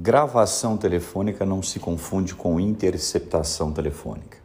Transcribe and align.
Gravação 0.00 0.76
telefônica 0.76 1.44
não 1.44 1.60
se 1.60 1.80
confunde 1.80 2.32
com 2.32 2.60
interceptação 2.60 3.72
telefônica. 3.72 4.38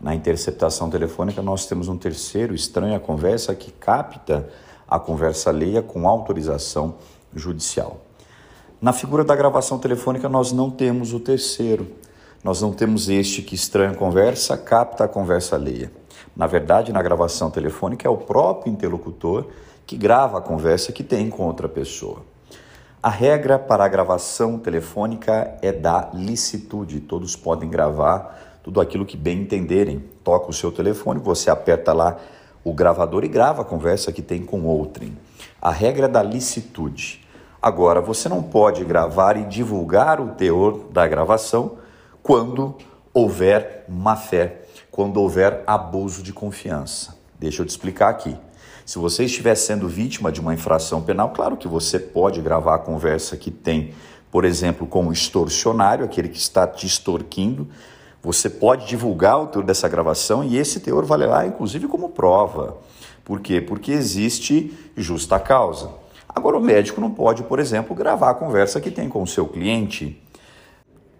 Na 0.00 0.14
interceptação 0.14 0.88
telefônica, 0.88 1.42
nós 1.42 1.66
temos 1.66 1.88
um 1.88 1.98
terceiro 1.98 2.54
estranho 2.54 2.96
a 2.96 2.98
conversa 2.98 3.54
que 3.54 3.70
capta 3.70 4.48
a 4.88 4.98
conversa 4.98 5.50
alheia 5.50 5.82
com 5.82 6.08
autorização 6.08 6.94
judicial. 7.36 8.00
Na 8.80 8.94
figura 8.94 9.22
da 9.22 9.36
gravação 9.36 9.78
telefônica, 9.78 10.26
nós 10.26 10.52
não 10.52 10.70
temos 10.70 11.12
o 11.12 11.20
terceiro. 11.20 11.86
Nós 12.42 12.62
não 12.62 12.72
temos 12.72 13.10
este 13.10 13.42
que 13.42 13.54
estranha 13.54 13.90
a 13.90 13.94
conversa, 13.94 14.56
capta 14.56 15.04
a 15.04 15.08
conversa 15.08 15.54
alheia. 15.54 15.92
Na 16.34 16.46
verdade, 16.46 16.94
na 16.94 17.02
gravação 17.02 17.50
telefônica, 17.50 18.08
é 18.08 18.10
o 18.10 18.16
próprio 18.16 18.72
interlocutor 18.72 19.48
que 19.86 19.98
grava 19.98 20.38
a 20.38 20.40
conversa 20.40 20.92
que 20.92 21.04
tem 21.04 21.28
com 21.28 21.42
outra 21.42 21.68
pessoa. 21.68 22.22
A 23.04 23.10
regra 23.10 23.58
para 23.58 23.84
a 23.84 23.88
gravação 23.88 24.58
telefônica 24.58 25.58
é 25.60 25.70
da 25.70 26.08
licitude. 26.14 27.00
Todos 27.00 27.36
podem 27.36 27.68
gravar 27.68 28.58
tudo 28.62 28.80
aquilo 28.80 29.04
que 29.04 29.14
bem 29.14 29.42
entenderem. 29.42 30.02
Toca 30.24 30.48
o 30.48 30.54
seu 30.54 30.72
telefone, 30.72 31.20
você 31.20 31.50
aperta 31.50 31.92
lá 31.92 32.16
o 32.64 32.72
gravador 32.72 33.22
e 33.22 33.28
grava 33.28 33.60
a 33.60 33.64
conversa 33.66 34.10
que 34.10 34.22
tem 34.22 34.42
com 34.42 34.62
outrem. 34.62 35.18
A 35.60 35.70
regra 35.70 36.06
é 36.06 36.08
da 36.08 36.22
licitude. 36.22 37.22
Agora, 37.60 38.00
você 38.00 38.26
não 38.26 38.42
pode 38.42 38.82
gravar 38.86 39.36
e 39.36 39.44
divulgar 39.44 40.18
o 40.18 40.28
teor 40.28 40.88
da 40.90 41.06
gravação 41.06 41.72
quando 42.22 42.74
houver 43.12 43.84
má 43.86 44.16
fé, 44.16 44.62
quando 44.90 45.18
houver 45.18 45.62
abuso 45.66 46.22
de 46.22 46.32
confiança. 46.32 47.14
Deixa 47.38 47.60
eu 47.60 47.66
te 47.66 47.70
explicar 47.70 48.08
aqui. 48.08 48.34
Se 48.84 48.98
você 48.98 49.24
estiver 49.24 49.54
sendo 49.54 49.88
vítima 49.88 50.30
de 50.30 50.40
uma 50.40 50.52
infração 50.52 51.00
penal, 51.00 51.30
claro 51.30 51.56
que 51.56 51.66
você 51.66 51.98
pode 51.98 52.40
gravar 52.42 52.74
a 52.74 52.78
conversa 52.78 53.36
que 53.36 53.50
tem, 53.50 53.94
por 54.30 54.44
exemplo, 54.44 54.86
com 54.86 55.06
o 55.06 55.12
extorsionário, 55.12 56.04
aquele 56.04 56.28
que 56.28 56.38
está 56.38 56.66
te 56.66 56.86
extorquindo. 56.86 57.66
Você 58.22 58.50
pode 58.50 58.86
divulgar 58.86 59.40
o 59.40 59.46
teor 59.46 59.64
dessa 59.64 59.88
gravação 59.88 60.44
e 60.44 60.56
esse 60.56 60.80
teor 60.80 61.04
valerá, 61.04 61.46
inclusive, 61.46 61.88
como 61.88 62.10
prova. 62.10 62.76
Por 63.24 63.40
quê? 63.40 63.60
Porque 63.60 63.92
existe 63.92 64.76
justa 64.96 65.38
causa. 65.38 65.90
Agora, 66.28 66.58
o 66.58 66.60
médico 66.60 67.00
não 67.00 67.10
pode, 67.10 67.42
por 67.42 67.58
exemplo, 67.58 67.94
gravar 67.94 68.30
a 68.30 68.34
conversa 68.34 68.80
que 68.80 68.90
tem 68.90 69.08
com 69.08 69.22
o 69.22 69.26
seu 69.26 69.46
cliente. 69.46 70.20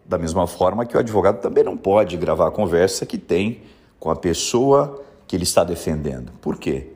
Da 0.05 0.19
mesma 0.19 0.47
forma 0.47 0.85
que 0.85 0.97
o 0.97 1.01
advogado 1.01 1.41
também 1.41 1.65
não 1.65 1.77
pode 1.77 2.17
gravar 2.17 2.49
a 2.49 2.51
conversa 2.51 3.07
que 3.07 3.17
tem 3.17 3.63
com 3.99 4.11
a 4.11 4.17
pessoa 4.17 5.03
que 5.27 5.35
ele 5.35 5.45
está 5.45 5.65
defendendo. 5.65 6.33
Por 6.43 6.59
quê? 6.59 6.95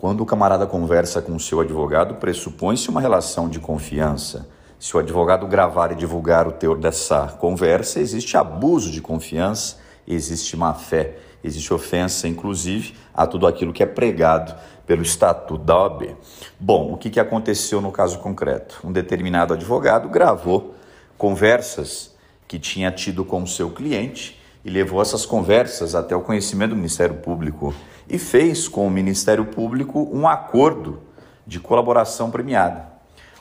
Quando 0.00 0.22
o 0.22 0.26
camarada 0.26 0.66
conversa 0.66 1.20
com 1.20 1.36
o 1.36 1.38
seu 1.38 1.60
advogado, 1.60 2.14
pressupõe-se 2.14 2.88
uma 2.88 3.02
relação 3.02 3.50
de 3.50 3.60
confiança. 3.60 4.48
Se 4.78 4.96
o 4.96 4.98
advogado 4.98 5.46
gravar 5.46 5.92
e 5.92 5.94
divulgar 5.94 6.48
o 6.48 6.52
teor 6.52 6.78
dessa 6.78 7.26
conversa, 7.38 8.00
existe 8.00 8.34
abuso 8.34 8.90
de 8.90 9.02
confiança, 9.02 9.76
existe 10.08 10.56
má 10.56 10.72
fé, 10.72 11.18
existe 11.44 11.74
ofensa, 11.74 12.26
inclusive, 12.26 12.94
a 13.12 13.26
tudo 13.26 13.46
aquilo 13.46 13.74
que 13.74 13.82
é 13.82 13.86
pregado 13.86 14.54
pelo 14.86 15.02
Estatuto 15.02 15.62
da 15.62 15.76
OAB. 15.76 16.16
Bom, 16.58 16.94
o 16.94 16.96
que, 16.96 17.10
que 17.10 17.20
aconteceu 17.20 17.82
no 17.82 17.92
caso 17.92 18.20
concreto? 18.20 18.80
Um 18.82 18.92
determinado 18.92 19.52
advogado 19.52 20.08
gravou 20.08 20.74
conversas 21.18 22.16
que 22.48 22.58
tinha 22.58 22.90
tido 22.90 23.22
com 23.22 23.42
o 23.42 23.46
seu 23.46 23.68
cliente 23.68 24.40
e 24.64 24.70
levou 24.70 25.02
essas 25.02 25.26
conversas 25.26 25.94
até 25.94 26.16
o 26.16 26.22
conhecimento 26.22 26.70
do 26.70 26.76
Ministério 26.76 27.16
Público 27.16 27.74
e 28.10 28.18
fez 28.18 28.66
com 28.66 28.86
o 28.86 28.90
Ministério 28.90 29.46
Público 29.46 30.08
um 30.12 30.26
acordo 30.28 31.00
de 31.46 31.60
colaboração 31.60 32.30
premiada. 32.30 32.88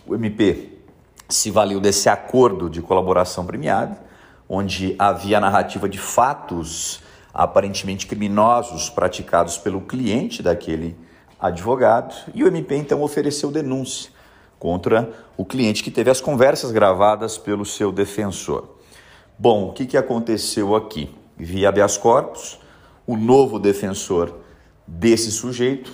O 0.06 0.16
MP 0.16 0.78
se 1.28 1.52
valeu 1.52 1.80
desse 1.80 2.09
acordo 2.09 2.70
de 2.70 2.81
colaboração 2.81 3.45
premiada, 3.45 4.00
onde 4.47 4.95
havia 4.97 5.40
narrativa 5.40 5.88
de 5.88 5.97
fatos 5.97 7.02
aparentemente 7.34 8.08
criminosos 8.08 8.90
praticados 8.90 9.58
pelo 9.58 9.81
cliente 9.81 10.41
daquele 10.41 10.96
advogado, 11.40 12.16
e 12.34 12.44
o 12.44 12.47
MP 12.47 12.75
então 12.75 13.02
ofereceu 13.02 13.52
denúncia 13.52 14.12
contra 14.58 15.09
o 15.38 15.46
cliente 15.46 15.84
que 15.84 15.91
teve 15.91 16.09
as 16.09 16.19
conversas 16.19 16.72
gravadas 16.72 17.38
pelo 17.38 17.66
seu 17.66 17.91
defensor. 17.91 18.78
Bom, 19.38 19.69
o 19.69 19.74
que, 19.74 19.85
que 19.85 19.97
aconteceu 19.97 20.75
aqui? 20.75 21.16
Via 21.38 21.69
habeas 21.69 21.97
corpus, 21.97 22.59
o 23.08 23.16
novo 23.16 23.58
defensor 23.58 24.35
desse 24.89 25.31
sujeito 25.31 25.94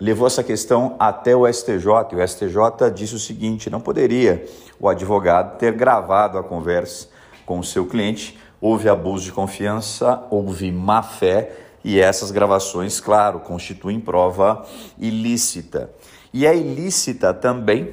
levou 0.00 0.26
essa 0.26 0.42
questão 0.42 0.96
até 0.98 1.36
o 1.36 1.46
STJ 1.46 1.86
o 2.12 2.26
STJ 2.26 2.90
disse 2.92 3.14
o 3.14 3.18
seguinte: 3.18 3.70
não 3.70 3.80
poderia 3.80 4.44
o 4.80 4.88
advogado 4.88 5.58
ter 5.58 5.72
gravado 5.72 6.38
a 6.38 6.42
conversa 6.42 7.08
com 7.46 7.58
o 7.58 7.64
seu 7.64 7.86
cliente, 7.86 8.38
houve 8.60 8.88
abuso 8.88 9.24
de 9.24 9.32
confiança, 9.32 10.24
houve 10.30 10.72
má 10.72 11.02
fé 11.02 11.52
e 11.84 11.98
essas 11.98 12.30
gravações, 12.30 13.00
claro, 13.00 13.40
constituem 13.40 14.00
prova 14.00 14.66
ilícita. 14.98 15.90
E 16.32 16.46
é 16.46 16.56
ilícita 16.56 17.34
também, 17.34 17.92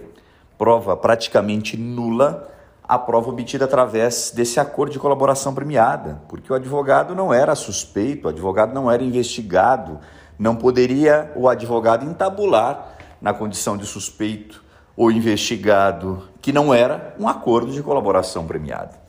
prova 0.57 0.95
praticamente 0.95 1.77
nula, 1.77 2.49
a 2.87 2.97
prova 2.97 3.29
obtida 3.29 3.65
através 3.65 4.31
desse 4.33 4.59
acordo 4.59 4.93
de 4.93 4.99
colaboração 4.99 5.53
premiada, 5.53 6.21
porque 6.29 6.51
o 6.51 6.55
advogado 6.55 7.13
não 7.13 7.33
era 7.33 7.53
suspeito, 7.53 8.27
o 8.27 8.29
advogado 8.29 8.73
não 8.73 8.89
era 8.89 9.03
investigado, 9.03 9.99
não 10.39 10.55
poderia 10.55 11.31
o 11.35 11.49
advogado 11.49 12.05
entabular 12.05 12.95
na 13.21 13.33
condição 13.33 13.75
de 13.75 13.85
suspeito 13.85 14.63
ou 14.95 15.11
investigado, 15.11 16.29
que 16.41 16.53
não 16.53 16.73
era 16.73 17.13
um 17.19 17.27
acordo 17.27 17.71
de 17.71 17.83
colaboração 17.83 18.47
premiada. 18.47 19.05